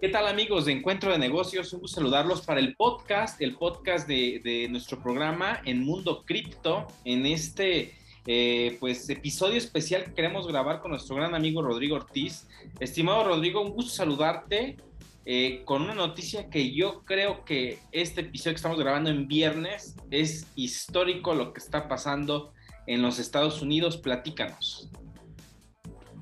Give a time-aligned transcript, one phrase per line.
[0.00, 1.74] ¿Qué tal amigos de Encuentro de Negocios?
[1.74, 7.26] Un gusto saludarlos para el podcast, el podcast de, nuestro programa en Mundo Cripto, en
[7.26, 7.92] este
[8.26, 12.48] eh, pues episodio especial que queremos grabar con nuestro gran amigo Rodrigo Ortiz.
[12.78, 14.78] Estimado Rodrigo, un gusto saludarte
[15.26, 19.96] eh, con una noticia que yo creo que este episodio que estamos grabando en viernes
[20.10, 22.54] es histórico lo que está pasando
[22.86, 23.98] en los Estados Unidos.
[23.98, 24.88] Platícanos.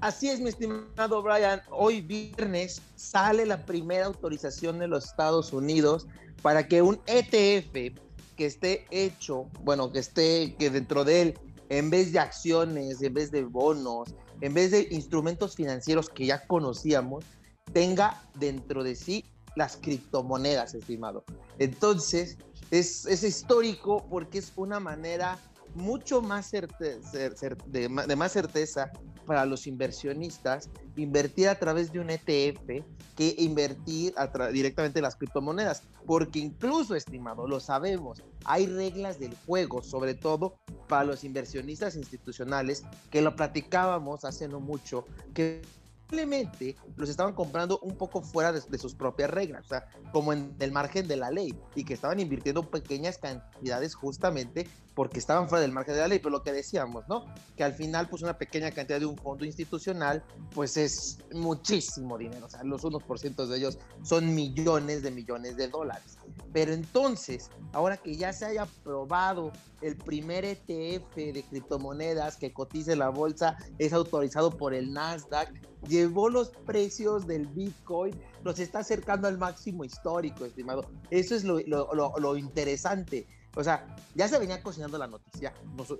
[0.00, 1.60] Así es, mi estimado Brian.
[1.70, 6.06] Hoy viernes sale la primera autorización de los Estados Unidos
[6.40, 7.98] para que un ETF
[8.36, 13.12] que esté hecho, bueno, que esté, que dentro de él, en vez de acciones, en
[13.12, 17.24] vez de bonos, en vez de instrumentos financieros que ya conocíamos,
[17.72, 19.24] tenga dentro de sí
[19.56, 21.24] las criptomonedas, estimado.
[21.58, 22.38] Entonces,
[22.70, 25.38] es, es histórico porque es una manera
[25.74, 28.92] mucho más de, más certeza
[29.28, 32.82] para los inversionistas invertir a través de un ETF
[33.14, 34.14] que invertir
[34.52, 35.82] directamente en las criptomonedas.
[36.06, 40.56] Porque incluso, estimado, lo sabemos, hay reglas del juego, sobre todo
[40.88, 45.60] para los inversionistas institucionales, que lo platicábamos hace no mucho, que
[46.08, 50.54] simplemente los estaban comprando un poco fuera de, sus propias reglas, o sea, como en
[50.58, 55.62] el margen de la ley, y que estaban invirtiendo pequeñas cantidades justamente porque estaban fuera
[55.62, 57.26] del margen de la ley, pero lo que decíamos, ¿no?
[57.56, 62.46] Que al final, pues una pequeña cantidad de un fondo institucional, pues es muchísimo dinero,
[62.46, 66.18] o sea, los unos por ciento de ellos son millones de millones de dólares.
[66.52, 72.96] Pero entonces, ahora que ya se haya aprobado el primer ETF de criptomonedas que cotice
[72.96, 75.52] la bolsa, es autorizado por el Nasdaq,
[75.98, 80.88] llevó los precios del Bitcoin, los está acercando al máximo histórico, estimado.
[81.10, 83.26] Eso es lo, interesante.
[83.54, 85.52] O sea, ya se venía cocinando la noticia,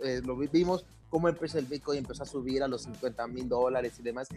[0.03, 3.49] eh, lo vimos cómo el precio del Bitcoin empezó a subir a los 50 mil
[3.49, 4.29] dólares y demás,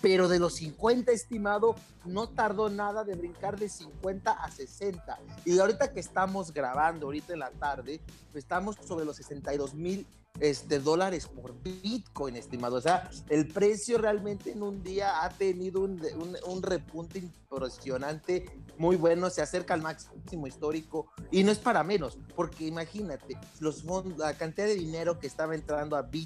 [0.00, 5.18] pero de los 50 estimado, no tardó nada de brincar de 50 a 60.
[5.44, 8.00] Y ahorita que estamos grabando, ahorita en la tarde,
[8.32, 10.06] pues estamos sobre los 62 mil
[10.38, 12.76] este, dólares por Bitcoin, estimado.
[12.76, 16.00] O sea, el precio realmente en un día ha tenido un,
[16.46, 18.46] un, repunte impresionante,
[18.78, 23.82] muy bueno, se acerca al máximo histórico y no es para menos, porque imagínate, los
[23.82, 26.19] fondos, la cantidad de dinero que estaba entrando a Bitcoin,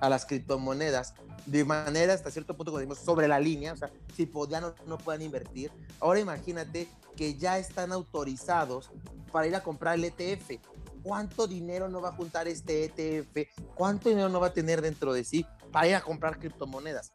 [0.00, 1.14] a las criptomonedas,
[1.46, 4.98] de manera hasta cierto punto, como sobre la línea, o sea, si podían o no
[4.98, 5.70] puedan invertir.
[5.98, 8.90] Ahora imagínate que ya están autorizados
[9.32, 10.60] para ir a comprar el ETF
[11.02, 15.12] cuánto dinero no va a juntar este ETF, cuánto dinero no va a tener dentro
[15.12, 17.12] de sí para ir a comprar criptomonedas.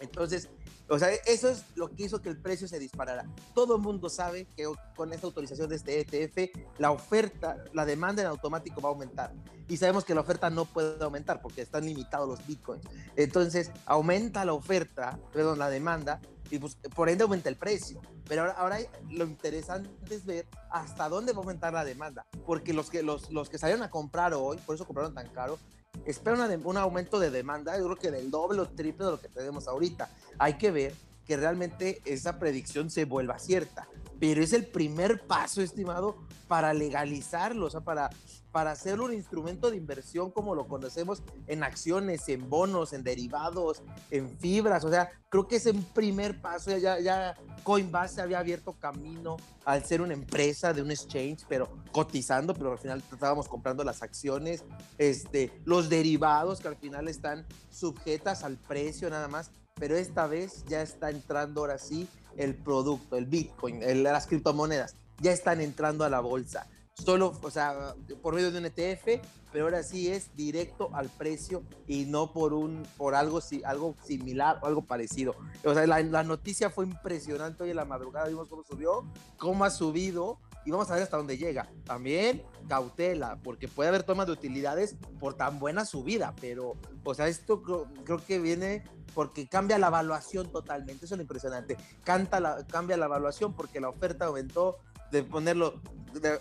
[0.00, 0.48] Entonces,
[0.88, 3.26] o sea, eso es lo que hizo que el precio se disparara.
[3.54, 8.22] Todo el mundo sabe que con esta autorización de este ETF, la oferta, la demanda
[8.22, 9.32] en automático va a aumentar.
[9.66, 12.84] Y sabemos que la oferta no puede aumentar porque están limitados los bitcoins.
[13.16, 18.02] Entonces, aumenta la oferta, perdón, la demanda, y pues, por ende aumenta el precio.
[18.28, 18.78] Pero ahora, ahora
[19.10, 23.30] lo interesante es ver hasta dónde va a aumentar la demanda, porque los que, los,
[23.30, 25.58] los que salieron a comprar hoy, por eso compraron tan caro,
[26.06, 29.28] esperan un aumento de demanda, yo creo que del doble o triple de lo que
[29.28, 30.10] tenemos ahorita.
[30.38, 30.94] Hay que ver
[31.26, 33.88] que realmente esa predicción se vuelva cierta,
[34.20, 36.16] pero es el primer paso, estimado,
[36.48, 38.10] para legalizarlo, o sea, para
[38.54, 43.82] para hacerlo un instrumento de inversión como lo conocemos en acciones, en bonos, en derivados,
[44.12, 44.84] en fibras.
[44.84, 46.70] O sea, creo que es un primer paso.
[46.78, 52.54] Ya, ya Coinbase había abierto camino al ser una empresa de un exchange, pero cotizando,
[52.54, 54.62] pero al final estábamos comprando las acciones,
[54.98, 59.50] este, los derivados que al final están sujetas al precio nada más.
[59.74, 65.32] Pero esta vez ya está entrando ahora sí el producto, el Bitcoin, las criptomonedas, ya
[65.32, 69.20] están entrando a la bolsa solo, o sea, por medio de un ETF,
[69.52, 74.58] pero ahora sí es directo al precio y no por un, por algo, algo similar
[74.62, 75.34] o algo parecido.
[75.64, 79.04] O sea, la, la noticia fue impresionante hoy en la madrugada, vimos cómo subió,
[79.38, 81.68] cómo ha subido y vamos a ver hasta dónde llega.
[81.84, 87.28] También cautela, porque puede haber tomas de utilidades por tan buena subida, pero, o sea,
[87.28, 88.84] esto creo, que viene
[89.14, 91.76] porque cambia la evaluación totalmente, eso es lo impresionante.
[92.02, 94.78] Canta la, cambia la evaluación porque la oferta aumentó
[95.10, 95.80] de ponerlo,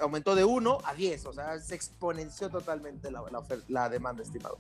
[0.02, 3.10] aumentó de 1 a 10, o sea, se exponenció totalmente
[3.68, 4.60] la, demanda, estimado.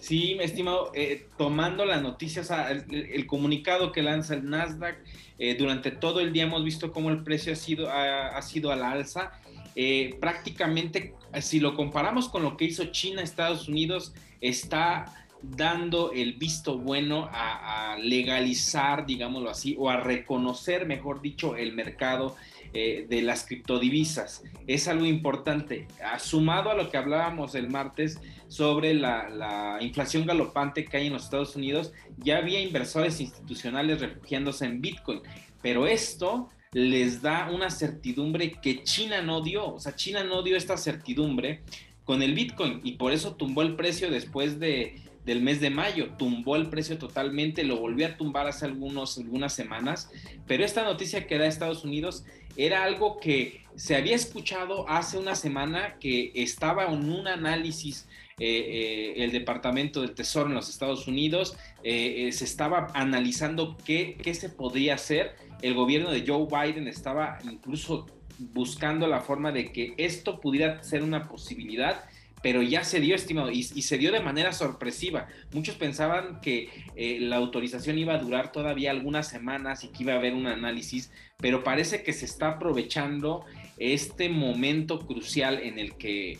[0.00, 4.98] Sí, estimado, eh, tomando la noticia, o sea, el, comunicado que lanza el Nasdaq,
[5.38, 8.76] eh, durante todo el día hemos visto cómo el precio ha sido, ha, sido a
[8.76, 9.32] la alza.
[9.74, 16.34] Eh, prácticamente, si lo comparamos con lo que hizo China, Estados Unidos, está dando el
[16.34, 22.36] visto bueno a legalizar, digámoslo así, o a reconocer, mejor dicho, el mercado
[22.72, 24.44] eh, de las criptodivisas.
[24.66, 25.88] Es algo importante.
[26.18, 31.24] Sumado a lo que hablábamos el martes sobre la, inflación galopante que hay en los
[31.24, 35.20] Estados Unidos, ya había inversores institucionales refugiándose en Bitcoin.
[35.62, 39.74] Pero esto les da una certidumbre que China no dio.
[39.74, 41.62] O sea, China no dio esta certidumbre
[42.04, 46.14] con el Bitcoin y por eso tumbó el precio después de, del mes de mayo,
[46.18, 50.10] tumbó el precio totalmente, lo volvió a tumbar hace algunos, algunas semanas,
[50.46, 52.24] pero esta noticia que da Estados Unidos
[52.56, 58.06] era algo que se había escuchado hace una semana que estaba en un análisis
[58.38, 64.16] eh, eh, el Departamento del Tesoro en los Estados Unidos, eh, se estaba analizando qué,
[64.22, 68.06] qué se podría hacer, el gobierno de Joe Biden estaba incluso
[68.38, 72.04] buscando la forma de que esto pudiera ser una posibilidad
[72.42, 75.28] pero ya se dio, estimado, y, se dio de manera sorpresiva.
[75.52, 80.14] Muchos pensaban que eh, la autorización iba a durar todavía algunas semanas y que iba
[80.14, 83.44] a haber un análisis, pero parece que se está aprovechando
[83.78, 86.38] este momento crucial en el que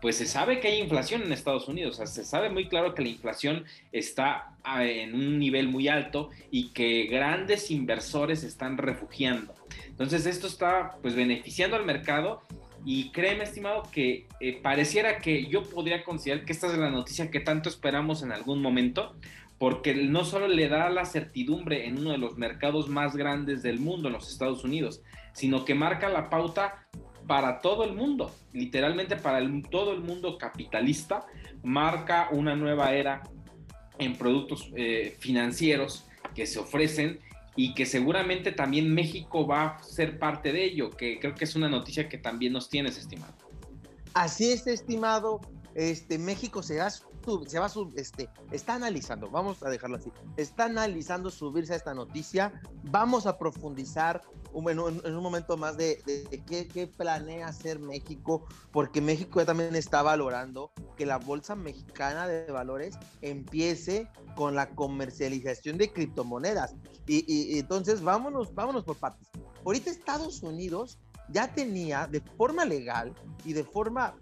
[0.00, 3.08] pues se sabe que hay inflación en Estados Unidos, se sabe muy claro que la
[3.08, 9.54] inflación está ah, en un nivel muy alto y que grandes inversores están refugiando.
[9.88, 12.42] Entonces esto está pues beneficiando al mercado
[12.84, 17.30] y créeme, estimado, que eh, pareciera que yo podría considerar que esta es la noticia
[17.30, 19.14] que tanto esperamos en algún momento,
[19.58, 23.78] porque no solo le da la certidumbre en uno de los mercados más grandes del
[23.78, 25.02] mundo, en los Estados Unidos,
[25.34, 26.86] sino que marca la pauta
[27.26, 29.40] para todo el mundo, literalmente para
[29.70, 31.26] todo el mundo capitalista,
[31.62, 33.22] marca una nueva era
[33.98, 37.20] en productos eh, financieros que se ofrecen
[37.56, 41.56] y que seguramente también México va a ser parte de ello, que creo que es
[41.56, 43.34] una noticia que también nos tienes, estimado.
[44.14, 45.40] Así es, estimado.
[45.74, 46.62] Este, México
[47.46, 51.94] se va, va este, está analizando, vamos a dejarlo así, está analizando subirse a esta
[51.94, 54.22] noticia, vamos a profundizar
[54.54, 56.02] en, un momento más de,
[56.46, 62.98] qué, planea hacer México, porque México también está valorando que la Bolsa Mexicana de Valores
[63.22, 66.74] empiece con la comercialización de criptomonedas.
[67.06, 69.28] Y, y entonces vámonos, vámonos por partes.
[69.64, 73.14] Ahorita Estados Unidos ya tenía de forma legal
[73.44, 74.16] y de forma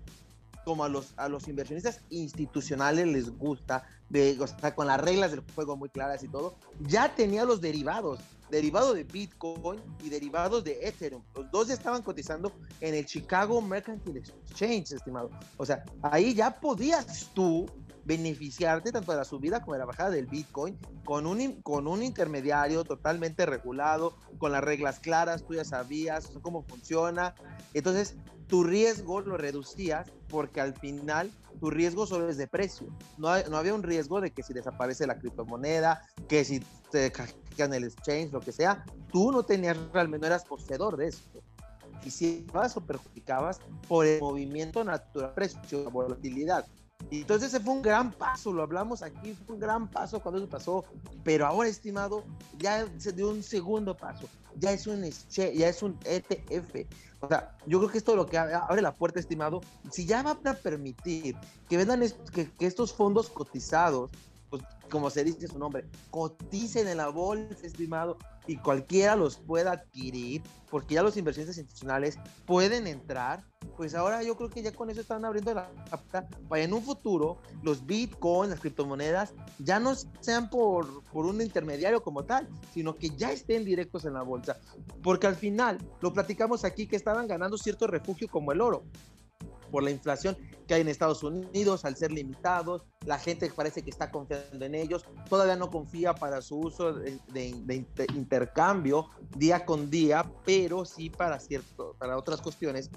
[0.69, 5.31] como a los, a los inversionistas institucionales les gusta, de, o sea, con las reglas
[5.31, 8.21] del juego muy claras y todo, ya tenía los derivados,
[8.51, 11.23] derivado de Bitcoin y derivados de Ethereum.
[11.35, 15.31] Los dos estaban cotizando en el Chicago Mercantile Exchange, estimado.
[15.57, 17.65] O sea, ahí ya podías tú
[18.09, 22.03] beneficiarte tanto de la subida como de la bajada del Bitcoin con un, con un
[22.03, 27.35] intermediario totalmente regulado, con las reglas claras, tú ya sabías cómo funciona.
[27.75, 28.17] Entonces,
[28.47, 32.89] tu riesgo lo reducías porque al final tu riesgo solo es de precio.
[33.19, 36.61] No, no había un riesgo de que si desaparece la criptomoneda, que si
[36.91, 37.13] te
[37.59, 41.43] en el exchange, lo que sea, tú no tenías realmente, no eras poseedor de esto.
[42.09, 46.65] Si o perjudicabas por el movimiento natural, precio, la volatilidad.
[47.11, 50.39] Y entonces ese fue un gran paso, lo hablamos aquí, fue un gran paso cuando
[50.39, 50.85] eso pasó,
[51.25, 52.25] pero ahora, estimado,
[52.59, 56.87] ya se dio un segundo paso, ya es un, ya es un ETF.
[57.21, 59.61] O sea, yo creo que esto es lo que abre la puerta, estimado,
[59.91, 61.37] si ya va a permitir
[61.69, 64.11] que vendan que, que estos fondos cotizados,
[64.89, 70.43] como se dice su nombre, coticen en la bolsa, estimado, y cualquiera los pueda adquirir,
[70.71, 73.45] porque ya los inversionistas institucionales pueden entrar,
[73.77, 76.83] pues ahora yo creo que ya con eso están abriendo la puerta para en un
[76.83, 82.97] futuro los bitcoins, las criptomonedas, ya no sean por, por un intermediario como tal, sino
[82.97, 84.59] que ya estén directos en la bolsa.
[85.03, 88.85] Porque al final, lo platicamos aquí, que estaban ganando cierto refugio como el oro
[89.71, 93.91] por la inflación que hay en Estados Unidos, al ser limitados, la gente parece que
[93.91, 97.85] está confiando en ellos, todavía no confía para su uso de,
[98.15, 102.91] intercambio día con día, pero sí para, cierto, para otras cuestiones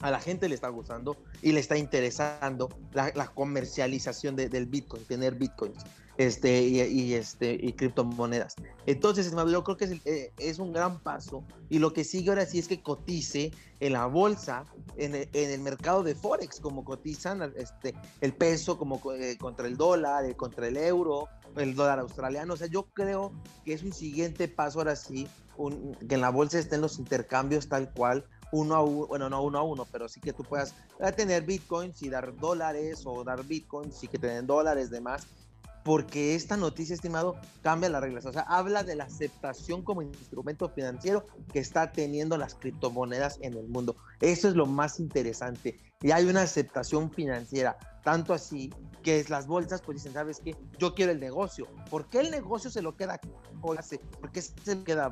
[0.00, 5.34] a la gente le está gustando y le está interesando la, comercialización del Bitcoin, tener
[5.34, 5.82] Bitcoins
[6.16, 8.54] este, y, este, y criptomonedas.
[8.86, 12.46] Entonces, yo creo que es, eh, es, un gran paso y lo que sigue ahora
[12.46, 14.64] sí es que cotice en la bolsa,
[14.96, 19.66] en el, en el mercado de Forex, como cotizan este, el peso como eh, contra
[19.66, 22.54] el dólar, eh, contra el euro, el dólar australiano.
[22.54, 23.32] O sea, yo creo
[23.64, 25.26] que es un siguiente paso ahora sí,
[26.08, 29.58] que en la bolsa estén los intercambios tal cual uno a uno, bueno, no uno
[29.58, 30.74] a uno, pero sí que tú puedas
[31.16, 35.26] tener bitcoins y dar dólares o dar bitcoins y que te den dólares, demás,
[35.84, 38.24] porque esta noticia, estimado, cambia las reglas.
[38.24, 43.54] O sea, habla de la aceptación como instrumento financiero que está teniendo las criptomonedas en
[43.54, 43.94] el mundo.
[44.20, 45.78] Eso es lo más interesante.
[46.00, 48.72] Y hay una aceptación financiera, tanto así
[49.02, 50.56] que las bolsas pues dicen, ¿sabes qué?
[50.78, 51.68] Yo quiero el negocio.
[51.90, 53.20] ¿Por qué el negocio se lo queda
[53.60, 53.76] ¿Por
[54.32, 55.08] qué se lo queda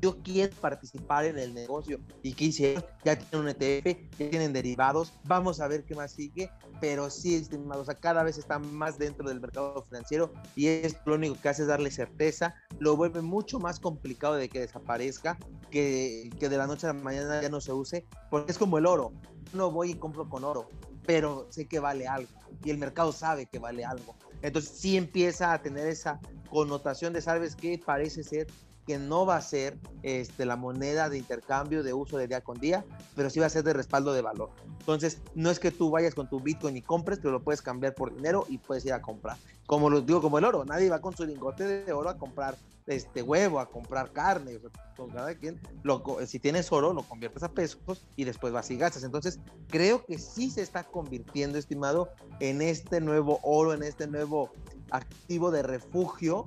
[0.00, 1.98] yo quiero participar en el negocio.
[2.22, 2.84] ¿Y qué hicieron?
[3.04, 3.86] Ya tienen un ETF,
[4.18, 6.50] ya tienen derivados, vamos a ver qué más sigue,
[6.80, 10.96] pero sí, estimado, o sea, cada vez están más dentro del mercado financiero y es
[11.04, 15.38] lo único que hace es darle certeza, lo vuelve mucho más complicado de que desaparezca,
[15.70, 18.78] que, que de la noche a la mañana ya no se use, porque es como
[18.78, 19.12] el oro,
[19.52, 20.68] no voy y compro con oro,
[21.06, 22.30] pero sé que vale algo
[22.64, 24.16] y el mercado sabe que vale algo.
[24.42, 27.80] Entonces sí empieza a tener esa connotación de, ¿sabes qué?
[27.84, 28.46] Parece ser
[28.88, 32.58] que no va a ser este, la moneda de intercambio de uso de día con
[32.58, 34.48] día, pero sí va a ser de respaldo de valor.
[34.80, 37.94] Entonces, no es que tú vayas con tu Bitcoin y compres, pero lo puedes cambiar
[37.94, 39.36] por dinero y puedes ir a comprar.
[39.66, 42.56] Como lo digo, como el oro, nadie va con su lingote de oro a comprar
[42.86, 44.58] este huevo, a comprar carne.
[44.96, 49.04] O sea, si tienes oro, lo conviertes a pesos y después vas y gastas.
[49.04, 52.08] Entonces, creo que sí se está convirtiendo, estimado,
[52.40, 54.50] en este nuevo oro, en este nuevo
[54.90, 56.46] activo de refugio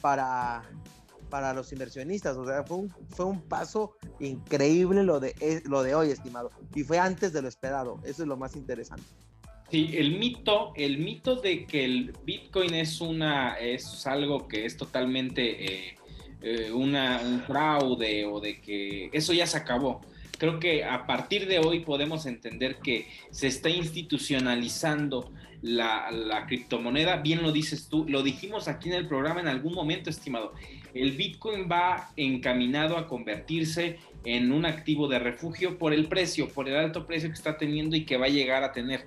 [0.00, 0.62] para
[1.32, 2.36] para los inversionistas.
[2.36, 6.50] O sea, fue un, fue un paso increíble lo de, eh, lo de hoy, estimado.
[6.74, 7.98] Y fue antes de lo esperado.
[8.04, 9.06] Eso es lo más interesante.
[9.70, 14.76] Sí, el mito, el mito de que el Bitcoin es una, es algo que es
[14.76, 15.94] totalmente eh,
[16.42, 20.02] eh, una, un fraude o de que eso ya se acabó.
[20.36, 27.16] Creo que a partir de hoy podemos entender que se está institucionalizando la, la, criptomoneda.
[27.18, 30.52] Bien lo dices tú, lo dijimos aquí en el programa en algún momento, estimado
[30.94, 36.68] el Bitcoin va encaminado a convertirse en un activo de refugio por el precio, por
[36.68, 39.06] el alto precio que está teniendo y que va a llegar a tener.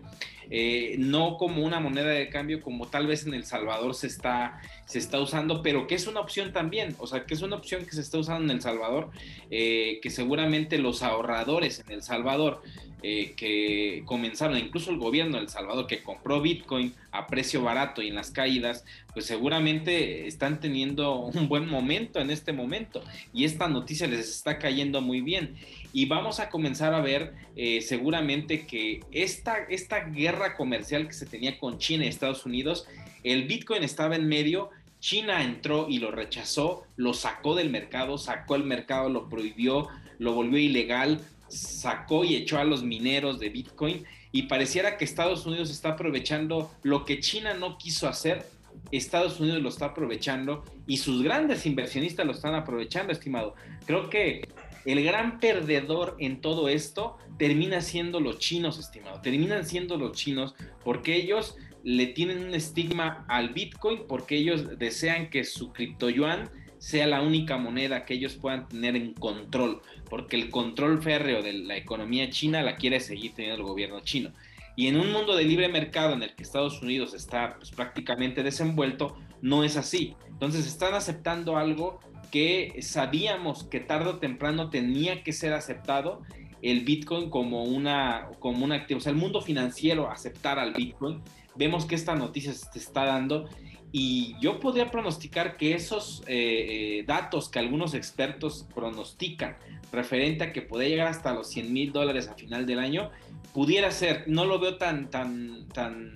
[0.49, 4.61] Eh, no como una moneda de cambio como tal vez en El Salvador se está,
[4.85, 7.85] se está usando, pero que es una opción también, o sea, que es una opción
[7.85, 9.09] que se está usando en El Salvador,
[9.49, 12.61] eh, que seguramente los ahorradores en El Salvador
[13.07, 18.01] eh, que comenzaron, incluso el gobierno de El Salvador que compró Bitcoin a precio barato
[18.01, 23.45] y en las caídas, pues seguramente están teniendo un buen momento en este momento y
[23.45, 25.55] esta noticia les está cayendo muy bien.
[25.93, 31.25] Y vamos a comenzar a ver eh, seguramente que esta, esta guerra comercial que se
[31.25, 32.87] tenía con China y Estados Unidos,
[33.23, 34.69] el Bitcoin estaba en medio
[34.99, 40.33] China entró y lo rechazó, lo sacó del mercado, sacó el mercado, lo prohibió, lo
[40.33, 45.69] volvió ilegal, sacó y echó a los mineros de Bitcoin y pareciera que Estados Unidos
[45.69, 48.47] está aprovechando lo que China no quiso hacer
[48.91, 53.55] Estados Unidos lo está aprovechando y sus grandes inversionistas lo están aprovechando, estimado.
[53.85, 54.47] Creo que
[54.85, 59.19] el gran perdedor en todo esto termina siendo los chinos, estimado.
[59.21, 65.29] Terminan siendo los chinos porque ellos le tienen un estigma al Bitcoin, porque ellos desean
[65.29, 66.49] que su cripto yuan
[66.79, 71.53] sea la única moneda que ellos puedan tener en control, porque el control férreo de
[71.53, 74.31] la economía china la quiere seguir teniendo el gobierno chino.
[74.75, 78.43] Y en un mundo de libre mercado en el que Estados Unidos está pues, prácticamente
[78.43, 80.15] desenvuelto, no es así.
[80.27, 81.99] Entonces están aceptando algo
[82.35, 86.21] que sabíamos que tarde o temprano tenía que ser aceptado
[86.61, 91.21] el Bitcoin como una como un activo, o sea, el mundo financiero aceptar al Bitcoin.
[91.55, 93.47] Vemos que esta noticia se está dando
[93.93, 99.55] y yo podría pronosticar que esos eh, eh, datos que algunos expertos pronostican
[99.93, 103.11] referente a que puede llegar hasta los 100 mil dólares a final del año,
[103.53, 106.11] pudiera ser, no lo veo tan, tan, tan,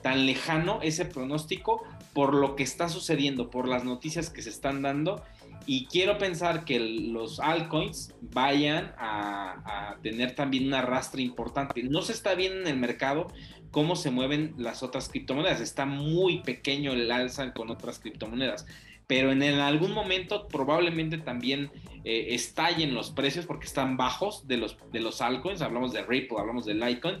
[0.00, 4.82] tan lejano ese pronóstico por lo que está sucediendo, por las noticias que se están
[4.82, 5.22] dando.
[5.66, 11.82] Y quiero pensar que los altcoins vayan a, tener también una arrastre importante.
[11.82, 13.28] No se está viendo en el mercado
[13.70, 15.60] cómo se mueven las otras criptomonedas.
[15.60, 18.66] Está muy pequeño el alza con otras criptomonedas
[19.10, 21.72] pero en, algún momento probablemente también
[22.04, 26.38] eh, estallen los precios porque están bajos de los, de los altcoins, hablamos de Ripple,
[26.38, 27.18] hablamos de Litecoin,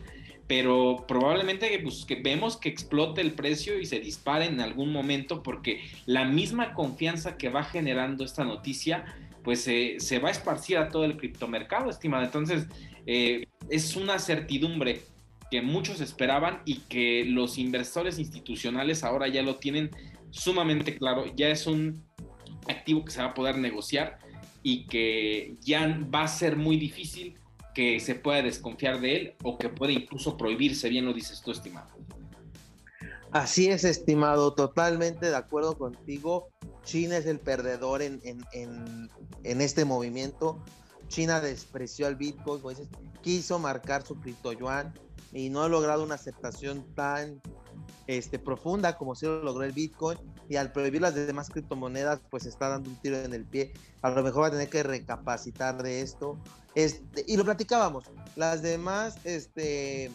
[0.50, 1.70] pero probablemente
[2.08, 6.74] que vemos que explote el precio y se dispare en algún momento porque la misma
[6.74, 9.04] confianza que va generando esta noticia
[9.44, 12.24] pues se va a esparcir a todo el criptomercado, estimado.
[12.24, 12.66] Entonces,
[13.06, 15.02] eh, es una certidumbre
[15.52, 19.90] que muchos esperaban y que los inversores institucionales ahora ya lo tienen
[20.30, 22.02] sumamente claro, ya es un
[22.68, 24.18] activo que se va a poder negociar
[24.64, 27.36] y que ya va a ser muy difícil
[27.80, 31.50] que se pueda desconfiar de él o que puede incluso prohibirse, bien lo dices tú,
[31.50, 31.88] estimado.
[33.30, 36.50] Así es, estimado, totalmente de acuerdo contigo.
[36.84, 39.08] China es el perdedor en, en,
[39.62, 40.62] este movimiento.
[41.08, 42.60] China despreció al Bitcoin,
[43.22, 44.92] quiso marcar su cripto yuan
[45.32, 47.40] y no ha logrado una aceptación tan
[48.08, 50.18] este, profunda como si lo logró el Bitcoin
[50.50, 53.72] y al prohibir las demás criptomonedas pues está dando un tiro en el pie.
[54.02, 56.38] A lo mejor va a tener que recapacitar de esto.
[56.74, 58.04] Este, y lo platicábamos,
[58.36, 60.10] las demás este,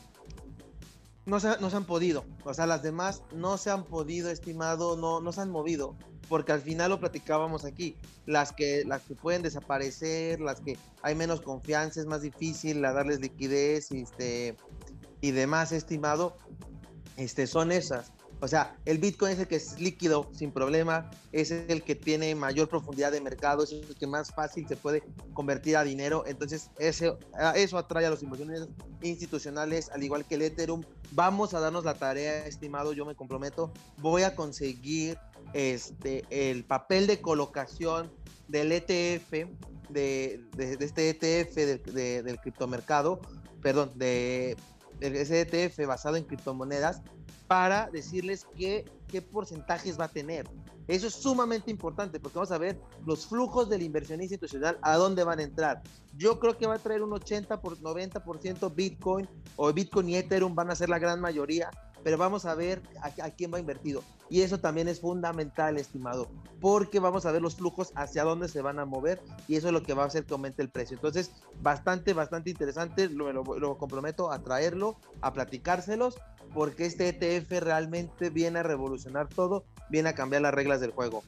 [1.26, 2.26] no se, no se han podido.
[2.44, 5.96] O sea, las demás no se han podido, estimado, no, no se han movido.
[6.30, 7.98] Porque al final lo platicábamos aquí.
[8.26, 12.94] Las que, las que pueden desaparecer, las que hay menos confianza, es más difícil a
[12.94, 14.56] darles liquidez este,
[15.22, 16.38] y demás, estimado.
[17.18, 18.12] Este, son esas.
[18.42, 22.36] O sea, el Bitcoin es el que es líquido sin problema, es el que tiene
[22.36, 26.24] mayor profundidad de mercado, es el que más fácil se puede convertir a dinero.
[26.28, 27.18] Entonces, eso,
[27.56, 28.70] eso atrae a los inversionistas
[29.02, 30.84] institucionales, al igual que el Ethereum.
[31.12, 33.72] Vamos a darnos la tarea, estimado, yo me comprometo.
[33.98, 35.18] Voy a conseguir
[35.54, 38.12] este, el papel de colocación
[38.50, 39.32] del ETF,
[39.90, 41.56] de, de, este ETF
[41.94, 43.22] del criptomercado,
[43.62, 44.58] perdón, de
[45.00, 47.02] ese ETF basado en criptomonedas
[47.48, 50.48] para decirles qué, qué porcentajes va a tener.
[50.88, 55.24] Eso es sumamente importante porque vamos a ver los flujos del inversionista institucional a dónde
[55.24, 55.82] van a entrar.
[56.16, 60.54] Yo creo que va a traer un 80 por 90% Bitcoin o Bitcoin y Ethereum
[60.54, 61.72] van a ser la gran mayoría,
[62.04, 64.04] pero vamos a ver a, quién va invertido.
[64.30, 66.28] Y eso también es fundamental, estimado,
[66.62, 69.74] porque vamos a ver los flujos hacia dónde se van a mover y eso es
[69.74, 70.96] lo que va a hacer que aumente el precio.
[70.96, 76.16] Entonces, bastante, bastante interesante, lo, lo comprometo a traerlo, a platicárselos,
[76.56, 81.22] porque este ETF realmente viene a revolucionar todo, viene a cambiar las reglas del juego.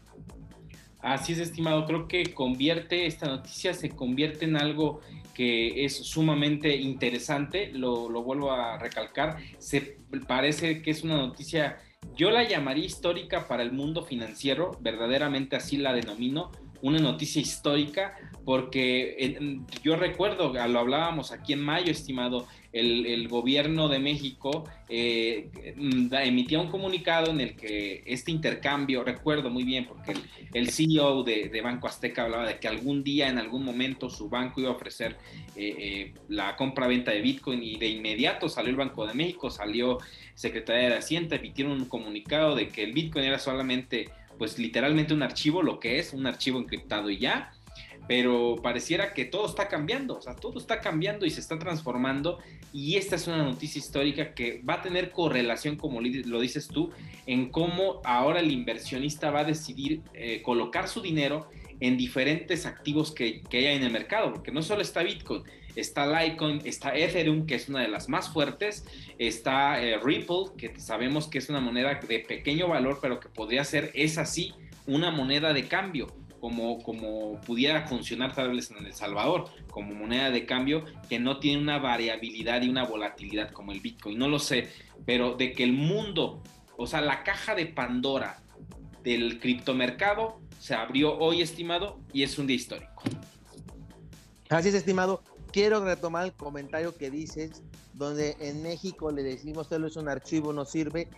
[0.99, 1.85] Así es, estimado.
[1.85, 5.01] Creo que convierte, esta noticia se convierte en algo
[5.35, 11.77] que es sumamente interesante, lo, vuelvo a recalcar, se parece que es una noticia,
[12.15, 18.17] yo la llamaría histórica para el mundo financiero, verdaderamente así la denomino, una noticia histórica,
[18.45, 19.49] porque
[19.83, 22.47] yo recuerdo, lo hablábamos aquí en mayo, estimado,
[22.79, 25.49] el, gobierno de México eh,
[26.23, 30.13] emitía un comunicado en el que este intercambio, recuerdo muy bien, porque
[30.53, 34.61] el, CEO de, Banco Azteca hablaba de que algún día, en algún momento, su banco
[34.61, 35.17] iba a ofrecer
[35.55, 39.97] eh, eh, la compra-venta de Bitcoin y de inmediato salió el Banco de México, salió
[40.35, 45.23] Secretaría de Hacienda, emitieron un comunicado de que el Bitcoin era solamente, pues literalmente un
[45.23, 47.51] archivo, lo que es, un archivo encriptado y ya.
[48.07, 52.39] Pero pareciera que todo está cambiando, o sea, todo está cambiando y se está transformando.
[52.71, 56.91] Y esta es una noticia histórica que va a tener correlación, como lo dices tú,
[57.25, 63.11] en cómo ahora el inversionista va a decidir eh, colocar su dinero en diferentes activos
[63.11, 65.43] que, que hay en el mercado, porque no solo está Bitcoin,
[65.77, 68.85] está Litecoin, está Ethereum, que es una de las más fuertes,
[69.19, 73.63] está eh, Ripple, que sabemos que es una moneda de pequeño valor, pero que podría
[73.63, 74.53] ser, es así,
[74.87, 76.07] una moneda de cambio
[76.39, 81.39] como, como pudiera funcionar tal vez en El Salvador, como moneda de cambio que no
[81.39, 84.17] tiene una variabilidad y una volatilidad como el Bitcoin.
[84.17, 84.69] No lo sé,
[85.05, 86.41] pero de que el mundo,
[86.75, 88.41] o sea, la caja de Pandora
[89.03, 93.03] del criptomercado se abrió hoy, estimado, y es un día histórico.
[94.49, 95.21] Así es, estimado.
[95.51, 100.53] Quiero retomar el comentario que dices, donde en México le decimos, solo es un archivo,
[100.53, 101.09] no sirve,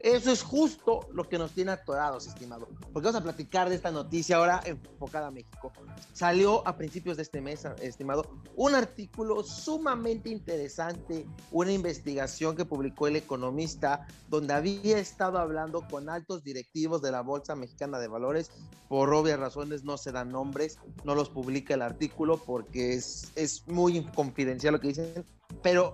[0.00, 2.68] eso es justo lo que nos tiene atorados, estimado.
[2.92, 5.72] Porque vamos a platicar de esta noticia ahora enfocada a México.
[6.12, 13.08] Salió a principios de este mes, estimado, un artículo sumamente interesante, una investigación que publicó
[13.08, 18.52] el economista, donde había estado hablando con altos directivos de la Bolsa Mexicana de Valores.
[18.88, 23.66] Por obvias razones no se dan nombres, no los publica el artículo porque es, es
[23.66, 25.26] muy confidencial lo que dicen,
[25.62, 25.92] pero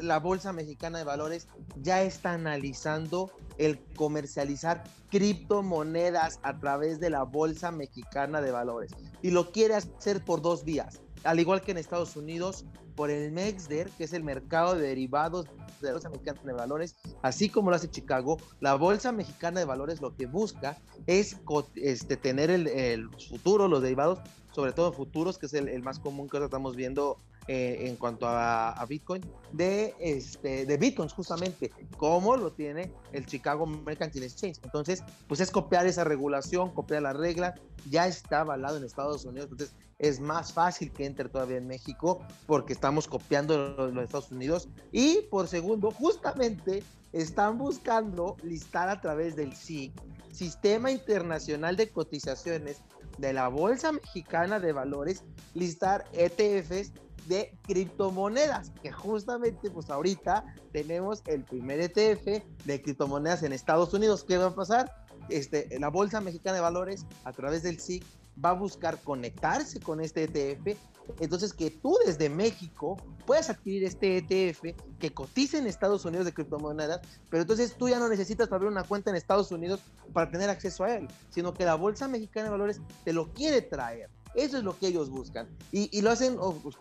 [0.00, 1.48] la Bolsa Mexicana de Valores
[1.82, 8.92] ya está analizando el comercializar criptomonedas a través de la Bolsa Mexicana de Valores.
[9.22, 11.00] Y lo quiere hacer por dos vías.
[11.24, 15.46] Al igual que en Estados Unidos, por el MEXDER, que es el mercado de derivados
[15.80, 19.66] de la Bolsa Mexicana de Valores, así como lo hace Chicago, la Bolsa Mexicana de
[19.66, 21.36] Valores lo que busca es
[21.76, 24.20] este, tener el, el futuro, los derivados,
[24.52, 27.18] sobre todo futuros, que es el, el más común que ahora estamos viendo
[27.50, 33.64] eh, en cuanto a, Bitcoin, de, este, de Bitcoins justamente, como lo tiene el Chicago
[33.64, 34.58] Mercantile Exchange.
[34.62, 37.54] Entonces, pues es copiar esa regulación, copiar la regla,
[37.88, 42.20] ya está avalado en Estados Unidos, entonces es más fácil que entre todavía en México
[42.46, 44.68] porque estamos copiando los, los Estados Unidos.
[44.92, 46.82] Y por segundo, justamente
[47.14, 49.92] están buscando listar a través del SIC,
[50.32, 52.82] Sistema Internacional de Cotizaciones
[53.16, 56.92] de la Bolsa Mexicana de Valores, listar ETFs
[57.28, 64.24] de criptomonedas, que justamente pues ahorita tenemos el primer ETF de criptomonedas en Estados Unidos.
[64.24, 65.06] ¿Qué va a pasar?
[65.28, 68.04] Este, la Bolsa Mexicana de Valores a través del SIC
[68.42, 70.78] va a buscar conectarse con este ETF.
[71.20, 76.34] Entonces, que tú desde México puedas adquirir este ETF que cotiza en Estados Unidos de
[76.34, 79.80] criptomonedas, pero entonces tú ya no necesitas abrir una cuenta en Estados Unidos
[80.12, 83.62] para tener acceso a él, sino que la Bolsa Mexicana de Valores te lo quiere
[83.62, 84.10] traer.
[84.34, 85.48] Eso es lo que ellos buscan.
[85.72, 86.36] Y, lo hacen,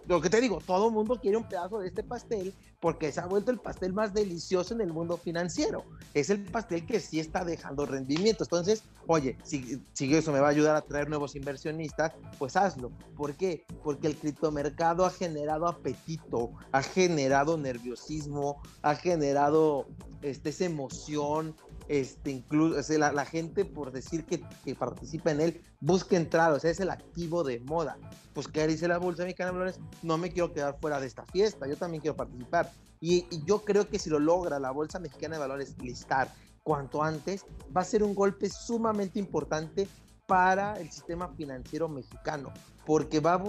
[0.08, 3.20] lo que te digo, todo el mundo quiere un pedazo de este pastel porque se
[3.20, 5.84] ha vuelto el pastel más delicioso en el mundo financiero.
[6.14, 8.44] Es el pastel que sí está dejando rendimiento.
[8.44, 12.92] Entonces, oye, si, si eso me va a ayudar a traer nuevos inversionistas, pues hazlo.
[13.16, 13.66] ¿Por qué?
[13.84, 19.88] Porque el criptomercado ha generado apetito, ha generado nerviosismo, ha generado
[20.22, 21.56] este, esa emoción,
[21.88, 24.44] este, incluso la, gente por decir que,
[24.76, 27.98] participa en él busca entrar, o sea, es el activo de moda.
[28.34, 29.80] Pues, ¿qué dice la Bolsa Mexicana de Valores?
[30.04, 32.72] No me quiero quedar fuera de esta fiesta, yo también quiero participar.
[33.00, 37.46] Y yo creo que si lo logra la Bolsa Mexicana de Valores listar cuanto antes,
[37.76, 39.88] va a ser un golpe sumamente importante
[40.28, 42.52] para el sistema financiero mexicano,
[42.86, 43.42] porque va,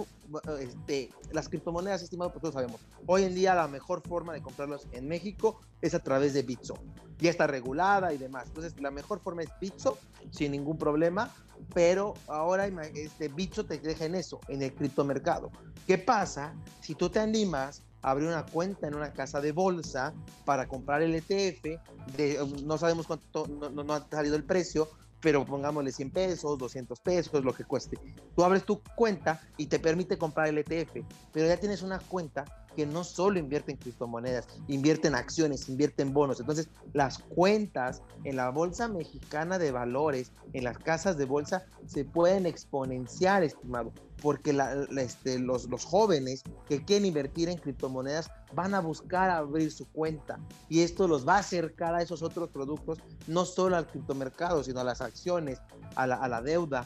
[0.59, 4.87] este, las criptomonedas, estimado, pues todos sabemos, hoy en día la mejor forma de comprarlos
[4.93, 6.75] en México es a través de Bitso.
[7.19, 8.47] Ya está regulada y demás.
[8.47, 9.97] Entonces, la mejor forma es Bitso,
[10.31, 11.33] sin ningún problema,
[11.73, 15.51] pero ahora este Bitso te deja en eso, en el criptomercado.
[15.85, 20.13] ¿Qué pasa si tú te animas a abrir una cuenta en una casa de bolsa
[20.45, 21.81] para comprar el ETF?
[22.15, 24.87] De, no sabemos cuánto, no, no ha salido el precio,
[25.21, 27.97] pero pongámosle 100 pesos, 200 pesos, lo que cueste.
[28.35, 32.45] Tú abres tu cuenta y te permite comprar el ETF, pero ya tienes una cuenta
[32.75, 36.39] que no solo invierte en criptomonedas, invierte en acciones, invierte en bonos.
[36.39, 42.05] Entonces, las cuentas en la Bolsa Mexicana de Valores, en las casas de bolsa, se
[42.05, 44.57] pueden exponenciar, estimado, porque
[44.97, 50.39] este, los, los jóvenes que quieren invertir en criptomonedas van a buscar abrir su cuenta.
[50.67, 54.79] Y esto los va a acercar a esos otros productos, no solo al criptomercado, sino
[54.79, 55.59] a las acciones,
[55.95, 56.85] a la, a la deuda,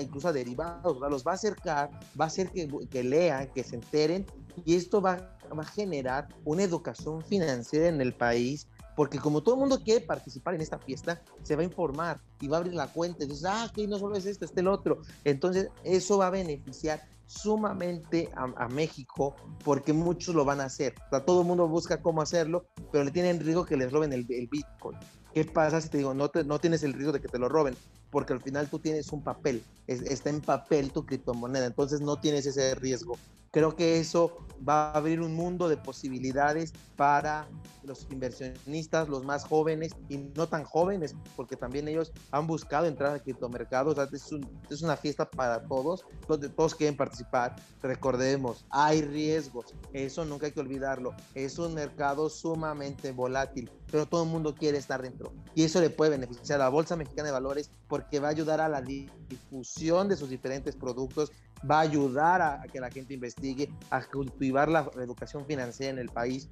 [0.00, 3.76] incluso a derivados, los va a acercar, va a hacer que, que lean, que se
[3.76, 4.26] enteren
[4.64, 8.66] y esto va, va, a generar una educación financiera en el país
[8.98, 12.48] porque como todo el mundo quiere participar en esta fiesta, se va a informar y
[12.48, 15.02] va a abrir la cuenta dices, ah, que no solo es esto, este el otro.
[15.22, 20.96] Entonces, eso va a beneficiar sumamente a, México porque muchos lo van a hacer.
[21.24, 24.48] Todo el mundo busca cómo hacerlo, pero le tienen riesgo que les roben el, el
[24.48, 24.98] Bitcoin.
[25.32, 27.76] ¿Qué pasa si te digo, no tienes el riesgo de que te lo roben?
[28.10, 32.46] Porque al final tú tienes un papel, está en papel tu criptomoneda, entonces no tienes
[32.46, 33.16] ese riesgo.
[33.58, 37.48] Creo que eso va a abrir un mundo de posibilidades para
[37.82, 43.12] los inversionistas, los más jóvenes y no tan jóvenes, porque también ellos han buscado entrar
[43.12, 43.90] al criptomercado.
[43.90, 44.30] O sea, es,
[44.70, 47.56] es, una fiesta para todos, donde todos quieren participar.
[47.82, 51.14] Recordemos, hay riesgos, eso nunca hay que olvidarlo.
[51.34, 55.32] Es un mercado sumamente volátil, pero todo el mundo quiere estar dentro.
[55.54, 58.60] Y eso le puede beneficiar a la Bolsa Mexicana de Valores porque va a ayudar
[58.60, 61.32] a la difusión de sus diferentes productos,
[61.68, 66.08] va a ayudar a, que la gente investigue, a cultivar la educación financiera en el
[66.08, 66.48] país.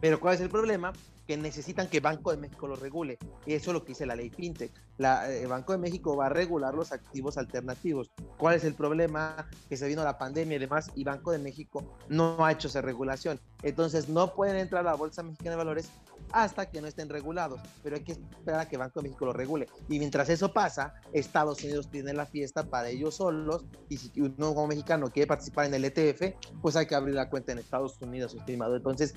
[0.00, 0.92] Pero ¿cuál es el problema?
[1.26, 3.18] Que necesitan que Banco de México lo regule.
[3.46, 4.72] Y eso es lo que dice la ley FinTech.
[4.98, 8.10] El eh, Banco de México va a regular los activos alternativos.
[8.36, 9.48] ¿Cuál es el problema?
[9.68, 12.80] Que se vino la pandemia y demás, y Banco de México no ha hecho esa
[12.80, 13.38] regulación.
[13.62, 15.90] Entonces no pueden entrar a la Bolsa Mexicana de Valores
[16.32, 17.60] hasta que no estén regulados.
[17.82, 19.68] Pero hay que esperar a que Banco de México lo regule.
[19.88, 23.64] Y mientras eso pasa, Estados Unidos tiene la fiesta para ellos solos.
[23.88, 27.28] Y si uno como mexicano quiere participar en el ETF, pues hay que abrir la
[27.28, 28.76] cuenta en Estados Unidos, estimado.
[28.76, 29.14] Entonces,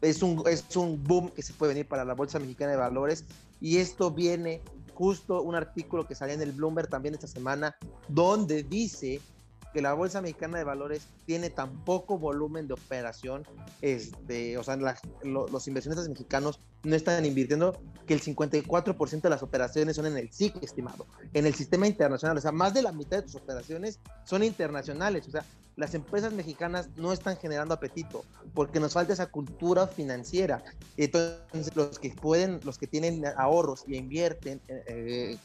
[0.00, 3.24] es un, es un boom que se puede venir para la Bolsa Mexicana de Valores.
[3.60, 4.60] Y esto viene
[4.94, 7.76] justo un artículo que salió en el Bloomberg también esta semana,
[8.08, 9.20] donde dice
[9.72, 13.46] que la Bolsa Mexicana de Valores tiene tan poco volumen de operación,
[13.80, 14.76] este, o sea,
[15.22, 20.32] los inversionistas mexicanos no están invirtiendo, que el 54% de las operaciones son en el
[20.32, 24.00] SIC, estimado, en el sistema internacional, o sea, más de la mitad de tus operaciones
[24.24, 25.44] son internacionales, o sea,
[25.76, 30.62] las empresas mexicanas no están generando apetito porque nos falta esa cultura financiera.
[30.96, 35.38] Entonces, los que pueden, los que tienen ahorros y invierten eh,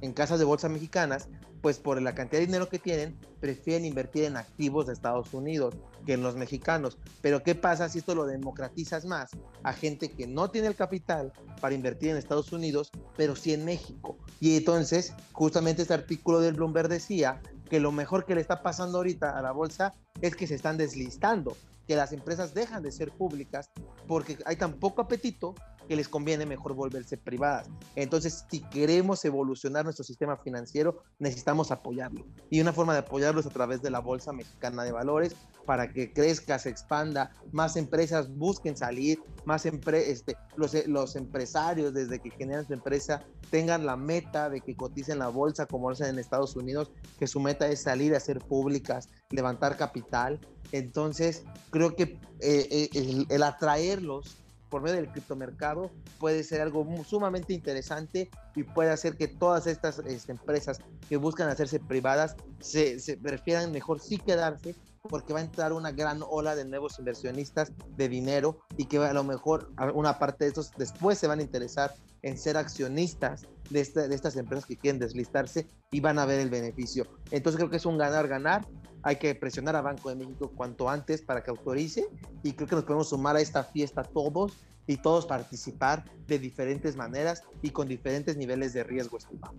[0.00, 1.28] en casas de bolsa mexicanas,
[1.60, 5.74] pues por la cantidad de dinero que tienen, prefieren invertir en activos de Estados Unidos
[6.06, 6.98] que en los mexicanos.
[7.20, 9.30] Pero ¿qué pasa si esto lo democratizas más
[9.62, 13.64] a gente que no tiene el capital para invertir en Estados Unidos, pero sí en
[13.64, 14.16] México?
[14.40, 18.98] Y entonces, justamente este artículo del Bloomberg decía que lo mejor que le está pasando
[18.98, 23.10] ahorita a la bolsa es que se están deslistando, que las empresas dejan de ser
[23.12, 23.70] públicas
[24.06, 25.54] porque hay tan poco apetito
[25.88, 27.68] que les conviene mejor volverse privadas.
[27.96, 32.26] Entonces, si queremos evolucionar nuestro sistema financiero, necesitamos apoyarlo.
[32.50, 35.92] Y una forma de apoyarlo es a través de la Bolsa Mexicana de Valores para
[35.92, 42.30] que crezca, se expanda, más empresas busquen salir, más este, los, los empresarios desde que
[42.30, 46.18] generan su empresa tengan la meta de que coticen la bolsa como lo hacen en
[46.18, 50.40] Estados Unidos, que su meta es salir a ser públicas, levantar capital.
[50.72, 54.36] Entonces, creo que eh, eh, el atraerlos
[54.68, 59.98] por medio del criptomercado puede ser algo sumamente interesante y puede hacer que todas estas
[60.00, 65.72] este, empresas que buscan hacerse privadas se, prefieran mejor sí quedarse porque va a entrar
[65.72, 70.44] una gran ola de nuevos inversionistas de dinero y que a lo mejor una parte
[70.44, 74.76] de estos después se van a interesar en ser accionistas de, de estas empresas que
[74.76, 77.06] quieren deslistarse y van a ver el beneficio.
[77.30, 78.66] Entonces creo que es un ganar-ganar.
[79.02, 82.06] Hay que presionar a Banco de México cuanto antes para que autorice
[82.42, 84.56] y creo que nos podemos sumar a esta fiesta todos
[84.86, 89.54] y todos participar de diferentes maneras y con diferentes niveles de riesgo, estimado.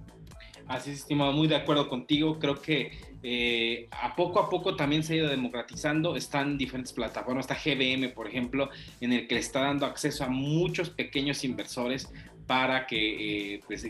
[0.68, 2.38] Así es, estimado, muy de acuerdo contigo.
[2.38, 2.92] Creo que
[3.24, 6.16] eh, a poco a poco también se ha ido democratizando.
[6.16, 8.70] Están diferentes plataformas, está GBM, por ejemplo,
[9.02, 12.08] en el que le está dando acceso a muchos pequeños inversores
[12.46, 13.84] para que eh, pues,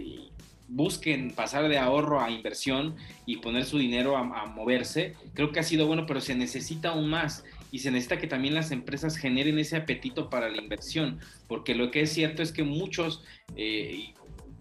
[0.70, 5.16] busquen pasar de ahorro a inversión y poner su dinero a, moverse.
[5.34, 8.54] Creo que ha sido bueno, pero se necesita aún más y se necesita que también
[8.54, 12.64] las empresas generen ese apetito para la inversión, porque lo que es cierto es que
[12.64, 13.24] muchos,
[13.56, 14.14] eh,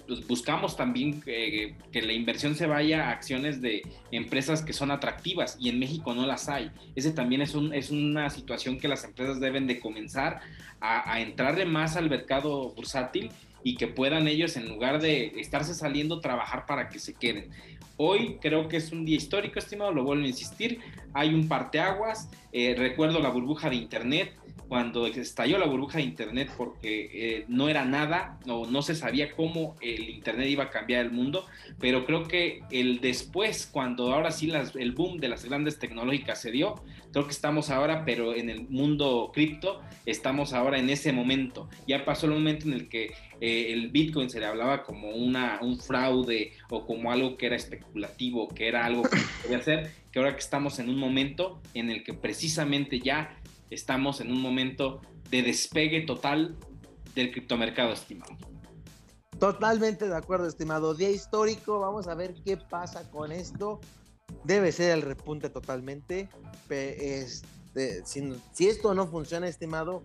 [0.07, 5.57] pues, buscamos también que la inversión se vaya a acciones de empresas que son atractivas
[5.61, 6.71] y en México no las hay.
[6.97, 10.41] Ese también es, un, es una situación que las empresas deben de comenzar
[10.81, 13.31] a, a entrarle más al mercado bursátil
[13.63, 17.51] y que puedan ellos, en lugar de estarse saliendo, trabajar para que se queden.
[17.97, 20.81] Hoy creo que es un día histórico, estimado, lo vuelvo a insistir.
[21.15, 22.31] Hay un parteaguas.
[22.53, 24.33] Eh, recuerdo la burbuja de Internet,
[24.69, 29.33] cuando estalló la burbuja de Internet porque eh, no era nada, no, no se sabía
[29.35, 31.47] cómo el Internet iba a cambiar el mundo,
[31.81, 36.51] pero creo que el después, cuando ahora sí el boom de las grandes tecnológicas se
[36.51, 41.69] dio, creo que estamos ahora, pero en el mundo cripto, estamos ahora en ese momento.
[41.87, 45.61] Ya pasó el momento en el que eh, el Bitcoin se le hablaba como una,
[45.63, 49.93] un fraude o como algo que era especulativo, que era algo que se podía hacer,
[50.13, 53.37] que ahora que estamos en un momento en el que precisamente ya
[53.71, 55.01] estamos en un momento
[55.31, 56.57] de despegue total
[57.15, 58.37] del criptomercado, estimado.
[59.39, 60.95] Totalmente de acuerdo, estimado.
[60.95, 63.81] Día histórico, vamos a ver qué pasa con esto.
[64.45, 66.29] Debe ser el repunte totalmente.
[66.69, 70.03] Este, si, si esto no funciona, estimado,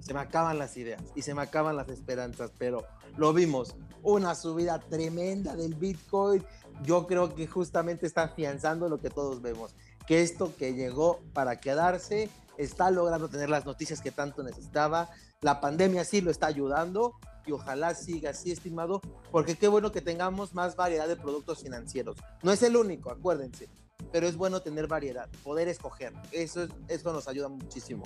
[0.00, 2.84] se me acaban las ideas y se me acaban las esperanzas, pero
[3.16, 6.44] lo vimos, una subida tremenda del Bitcoin.
[6.82, 9.74] Yo creo que justamente está afianzando lo que todos vemos,
[10.06, 15.10] que esto que llegó para quedarse está logrando tener las noticias que tanto necesitaba.
[15.40, 17.14] La pandemia sí lo está ayudando
[17.46, 22.16] y ojalá siga así, estimado, porque qué bueno que tengamos más variedad de productos financieros.
[22.42, 23.68] No es el único, acuérdense,
[24.10, 26.12] pero es bueno tener variedad, poder escoger.
[26.32, 28.04] Eso, eso nos ayuda muchísimo.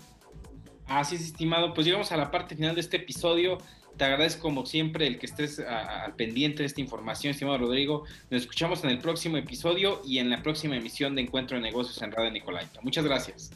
[0.91, 1.73] Así es, estimado.
[1.73, 3.59] Pues llegamos a la parte final de este episodio.
[3.97, 8.05] Te agradezco como siempre el que estés al pendiente de esta información, estimado Rodrigo.
[8.29, 12.03] Nos escuchamos en el próximo episodio y en la próxima emisión de Encuentro de Negocios
[12.03, 12.81] en Radio Nicolaita.
[12.83, 13.53] Muchas gracias.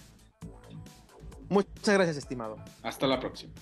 [1.48, 2.56] Muchas gracias, estimado.
[2.84, 3.52] Hasta la próxima.